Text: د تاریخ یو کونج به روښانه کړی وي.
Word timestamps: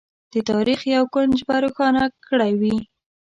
د 0.33 0.35
تاریخ 0.49 0.79
یو 0.95 1.03
کونج 1.13 1.37
به 1.47 1.55
روښانه 1.63 2.03
کړی 2.27 2.51
وي. 2.61 2.77